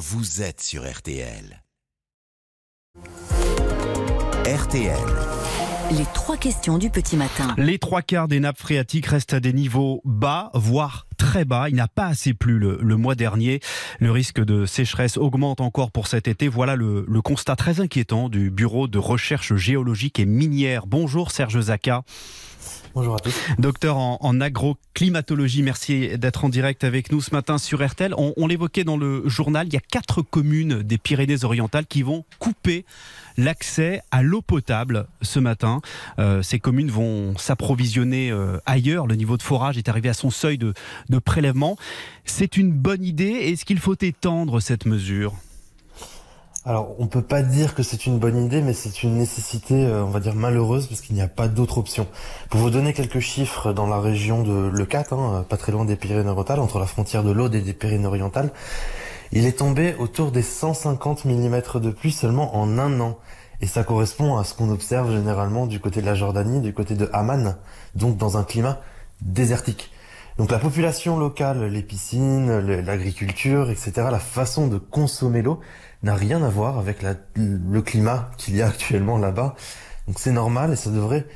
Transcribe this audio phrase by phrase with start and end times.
[0.00, 1.62] vous êtes sur RTL.
[4.46, 4.96] RTL.
[5.90, 7.54] Les trois questions du petit matin.
[7.58, 11.68] Les trois quarts des nappes phréatiques restent à des niveaux bas, voire très bas.
[11.68, 13.60] Il n'a pas assez plu le, le, mois dernier.
[13.98, 16.48] Le risque de sécheresse augmente encore pour cet été.
[16.48, 20.86] Voilà le, le, constat très inquiétant du Bureau de recherche géologique et minière.
[20.86, 22.04] Bonjour Serge Zaka.
[22.94, 23.34] Bonjour à tous.
[23.58, 28.14] Docteur en, agroclimatologie, merci d'être en direct avec nous ce matin sur RTL.
[28.16, 32.24] On, on l'évoquait dans le journal, il y a quatre communes des Pyrénées-Orientales qui vont
[32.40, 32.84] couper
[33.36, 35.80] l'accès à l'eau potable ce matin.
[36.18, 39.06] Euh, ces communes vont s'approvisionner euh, ailleurs.
[39.06, 40.74] Le niveau de forage est arrivé à son seuil de,
[41.08, 41.76] de prélèvement.
[42.24, 43.30] C'est une bonne idée.
[43.30, 45.34] Est-ce qu'il faut étendre cette mesure?
[46.66, 50.04] Alors, on peut pas dire que c'est une bonne idée, mais c'est une nécessité, euh,
[50.04, 52.06] on va dire malheureuse, parce qu'il n'y a pas d'autre option.
[52.50, 55.96] Pour vous donner quelques chiffres, dans la région de Leucate, hein, pas très loin des
[55.96, 58.52] Pyrénées-Orientales, entre la frontière de l'Aude et des Pyrénées-Orientales,
[59.32, 63.18] il est tombé autour des 150 mm de pluie seulement en un an.
[63.62, 66.94] Et ça correspond à ce qu'on observe généralement du côté de la Jordanie, du côté
[66.94, 67.56] de Amman,
[67.94, 68.80] donc dans un climat
[69.22, 69.90] désertique.
[70.38, 75.60] Donc la population locale, les piscines, l'agriculture, etc., la façon de consommer l'eau
[76.02, 79.54] n'a rien à voir avec la, le climat qu'il y a actuellement là-bas.
[80.06, 81.26] Donc c'est normal et ça devrait,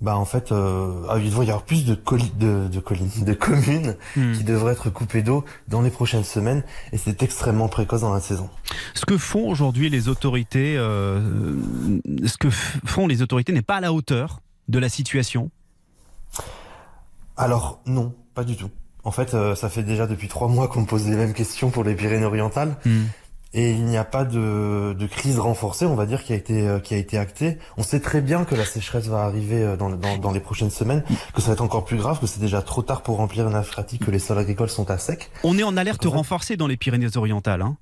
[0.00, 3.96] bah en fait, euh, il devrait y avoir plus de, de, de, collines, de communes
[4.16, 4.32] mmh.
[4.32, 8.20] qui devraient être coupées d'eau dans les prochaines semaines et c'est extrêmement précoce dans la
[8.20, 8.50] saison.
[8.94, 11.20] Ce que font aujourd'hui les autorités, euh,
[12.26, 15.50] ce que font les autorités n'est pas à la hauteur de la situation?
[17.36, 18.70] Alors non, pas du tout.
[19.02, 21.70] En fait, euh, ça fait déjà depuis trois mois qu'on me pose les mêmes questions
[21.70, 22.76] pour les Pyrénées-Orientales.
[22.84, 23.04] Mmh
[23.52, 26.68] et il n'y a pas de, de, crise renforcée, on va dire, qui a été
[26.68, 27.58] euh, qui a été actée.
[27.76, 30.70] On sait très bien que la sécheresse va arriver euh, dans, dans, dans les prochaines
[30.70, 31.02] semaines,
[31.34, 33.62] que ça va être encore plus grave, que c'est déjà trop tard pour remplir une
[33.62, 35.30] phréatique, que les sols agricoles sont à sec.
[35.42, 37.62] On est en alerte renforcée dans les Pyrénées-Orientales.
[37.62, 37.76] Hein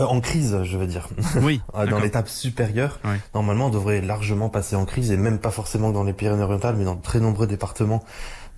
[0.00, 1.08] euh, en crise, je veux dire.
[1.42, 1.60] Oui.
[1.90, 3.16] dans l'étape supérieure, oui.
[3.34, 6.84] normalement, on devrait largement passer en crise, et même pas forcément dans les Pyrénées-Orientales, mais
[6.84, 8.02] dans de très nombreux départements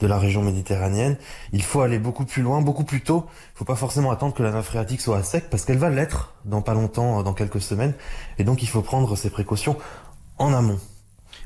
[0.01, 1.17] de la région méditerranéenne.
[1.53, 3.27] Il faut aller beaucoup plus loin, beaucoup plus tôt.
[3.55, 5.89] Il faut pas forcément attendre que la nappe phréatique soit à sec parce qu'elle va
[5.89, 7.95] l'être dans pas longtemps, dans quelques semaines.
[8.39, 9.77] Et donc il faut prendre ces précautions
[10.39, 10.81] en amont.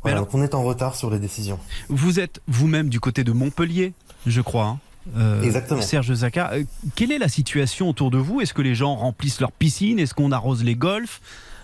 [0.03, 1.59] Voilà, alors, donc on est en retard sur les décisions.
[1.89, 3.93] Vous êtes vous-même du côté de Montpellier,
[4.27, 4.65] je crois.
[4.65, 4.79] Hein
[5.17, 5.81] euh, Exactement.
[5.83, 6.65] Serge Zaka, euh,
[6.95, 8.41] quelle est la situation autour de vous?
[8.41, 11.21] Est-ce que les gens remplissent leurs piscines Est-ce qu'on arrose les golfs?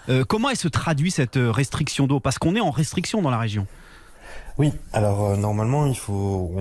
[0.09, 2.21] Euh, Comment elle se traduit cette restriction d'eau?
[2.21, 3.67] Parce qu'on est en restriction dans la région.
[4.57, 6.53] Oui, alors euh, normalement, il faut,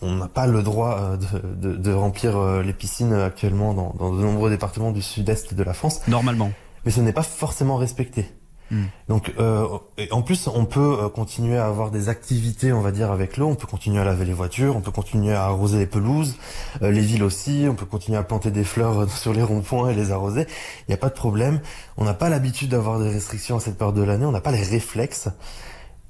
[0.00, 4.22] on n'a pas le droit de, de, de remplir les piscines actuellement dans, dans, de
[4.22, 6.00] nombreux départements du sud-est de la France.
[6.08, 6.50] Normalement.
[6.84, 8.26] Mais ce n'est pas forcément respecté.
[8.72, 8.84] Mm.
[9.08, 9.68] Donc, euh,
[10.10, 13.46] en plus, on peut continuer à avoir des activités, on va dire, avec l'eau.
[13.46, 16.36] On peut continuer à laver les voitures, on peut continuer à arroser les pelouses,
[16.80, 17.66] euh, les villes aussi.
[17.68, 20.46] On peut continuer à planter des fleurs sur les ronds-points et les arroser.
[20.80, 21.60] Il n'y a pas de problème.
[21.98, 24.24] On n'a pas l'habitude d'avoir des restrictions à cette période de l'année.
[24.24, 25.28] On n'a pas les réflexes.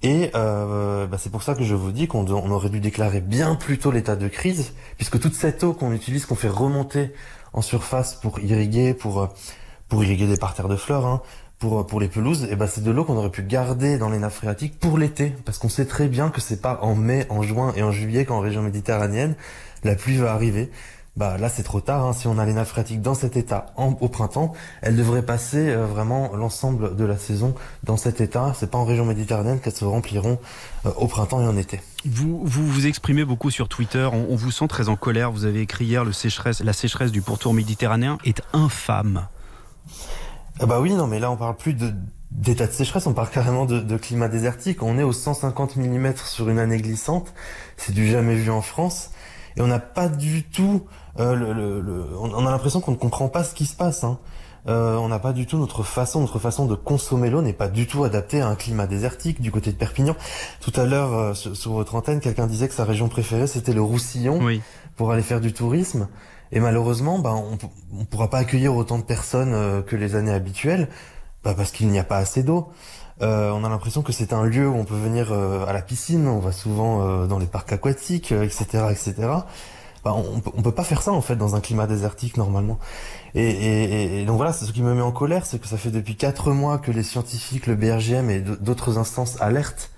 [0.05, 3.21] Et euh, bah c'est pour ça que je vous dis qu'on on aurait dû déclarer
[3.21, 7.13] bien plus tôt l'état de crise, puisque toute cette eau qu'on utilise, qu'on fait remonter
[7.53, 9.29] en surface pour irriguer, pour
[9.89, 11.21] pour irriguer des parterres de fleurs, hein,
[11.63, 14.19] pour pour les pelouses, et ben c'est de l'eau qu'on aurait pu garder dans les
[14.19, 17.43] nappes phréatiques pour l'été, parce qu'on sait très bien que c'est pas en mai, en
[17.43, 19.37] juin et en juillet qu'en région méditerranéenne
[19.85, 20.73] la pluie va arriver
[21.15, 22.07] bah là c'est trop tard.
[22.07, 22.15] Hein.
[22.15, 25.87] Si on a les nappes phréatiques dans cet état au printemps, elles devraient passer euh,
[25.87, 28.55] vraiment l'ensemble de la saison dans cet état.
[28.59, 30.41] C'est pas en région méditerranéenne qu'elles se rempliront
[30.87, 31.81] euh, au printemps et en été.
[32.07, 34.09] Vous, vous exprimez beaucoup sur Twitter.
[34.11, 35.31] On, vous sent très en colère.
[35.31, 36.13] Vous avez écrit hier le
[36.65, 39.27] la sécheresse du pourtour méditerranéen est infâme.
[40.63, 41.93] Ah bah oui, non, mais là on parle plus de
[42.31, 44.83] d'état de sécheresse, on parle carrément de, de, climat désertique.
[44.83, 47.35] On est aux 150 mm sur une année glissante.
[47.77, 49.11] C'est du jamais vu en France.
[49.57, 50.87] Et on n'a pas du tout
[51.19, 54.03] euh, le, le, le, on a l'impression qu'on ne comprend pas ce qui se passe.
[54.05, 54.19] Hein.
[54.69, 57.69] Euh, on n'a pas du tout notre façon, notre façon de consommer l'eau n'est pas
[57.69, 60.15] du tout adaptée à un climat désertique du côté de Perpignan.
[60.61, 63.73] Tout à l'heure, euh, sur, sur, votre antenne, quelqu'un disait que sa région préférée c'était
[63.73, 64.63] le Roussillon oui.
[64.97, 66.07] pour aller faire du tourisme.
[66.53, 67.59] Et malheureusement, bah, on
[67.99, 70.89] ne pourra pas accueillir autant de personnes euh, que les années habituelles,
[71.45, 72.71] bah, parce qu'il n'y a pas assez d'eau.
[73.21, 75.83] Euh, on a l'impression que c'est un lieu où on peut venir euh, à la
[75.83, 79.15] piscine, on va souvent euh, dans les parcs aquatiques, etc., etc.
[80.05, 82.79] Bah, on, on peut pas faire ça en fait dans un climat désertique normalement.
[83.35, 85.91] Et, et donc voilà, c'est ce qui me met en colère, c'est que ça fait
[85.93, 89.91] depuis quatre mois que les scientifiques, le BRGM et d'autres instances alertent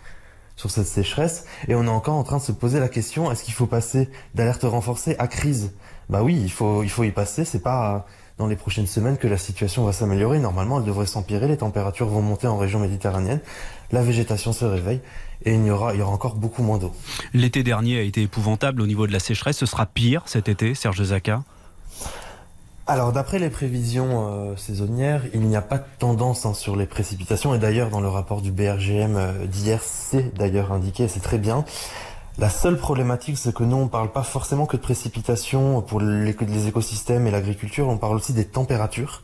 [0.56, 3.42] sur cette sécheresse, et on est encore en train de se poser la question est-ce
[3.44, 5.72] qu'il faut passer d'alerte renforcée à crise?
[6.08, 7.44] Bah oui, il faut il faut y passer.
[7.44, 8.06] C'est pas
[8.38, 10.38] dans les prochaines semaines que la situation va s'améliorer.
[10.38, 11.48] Normalement, elle devrait s'empirer.
[11.48, 13.40] Les températures vont monter en région méditerranéenne.
[13.92, 15.00] La végétation se réveille
[15.44, 16.92] et il y aura, il y aura encore beaucoup moins d'eau.
[17.32, 19.58] L'été dernier a été épouvantable au niveau de la sécheresse.
[19.58, 21.42] Ce sera pire cet été, Serge Zaka?
[22.86, 26.86] Alors d'après les prévisions euh, saisonnières, il n'y a pas de tendance hein, sur les
[26.86, 31.38] précipitations et d'ailleurs dans le rapport du BRGM euh, d'hier, c'est d'ailleurs indiqué, c'est très
[31.38, 31.64] bien.
[32.36, 36.34] La seule problématique, c'est que nous, on parle pas forcément que de précipitations pour les,
[36.66, 39.22] écosystèmes et l'agriculture, on parle aussi des températures.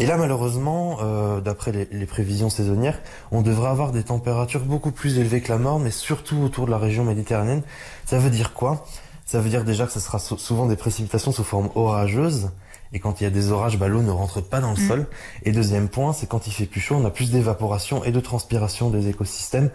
[0.00, 3.00] Et là, malheureusement, euh, d'après les, prévisions saisonnières,
[3.30, 6.72] on devrait avoir des températures beaucoup plus élevées que la norme, mais surtout autour de
[6.72, 7.62] la région méditerranéenne.
[8.04, 8.84] Ça veut dire quoi?
[9.24, 12.50] Ça veut dire déjà que ce sera souvent des précipitations sous forme orageuse,
[12.94, 14.88] et quand il y a des orages, bah, l'eau ne rentre pas dans le mm.
[14.88, 15.06] sol.
[15.42, 18.20] Et deuxième point, c'est quand il fait plus chaud, on a plus d'évaporation et de
[18.20, 19.70] transpiration des écosystèmes.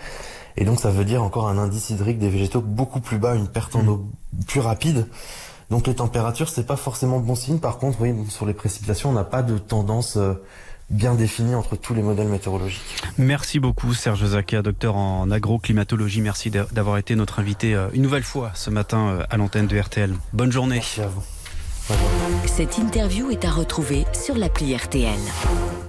[0.55, 3.49] Et donc ça veut dire encore un indice hydrique des végétaux beaucoup plus bas, une
[3.49, 3.89] perte en mm.
[3.89, 4.09] eau
[4.47, 5.05] plus rapide.
[5.69, 7.59] Donc les températures, c'est pas forcément bon signe.
[7.59, 10.33] Par contre, oui, sur les précipitations, on n'a pas de tendance euh,
[10.89, 13.03] bien définie entre tous les modèles météorologiques.
[13.17, 16.21] Merci beaucoup Serge Zakia, docteur en agroclimatologie.
[16.21, 19.77] Merci d'avoir été notre invité euh, une nouvelle fois ce matin euh, à l'antenne de
[19.77, 20.15] RTL.
[20.31, 20.75] Bonne journée.
[20.75, 21.21] Merci à vous.
[22.45, 25.88] Cette interview est à retrouver sur l'appli RTL.